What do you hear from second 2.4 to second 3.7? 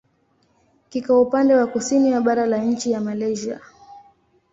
la nchi ya Malaysia.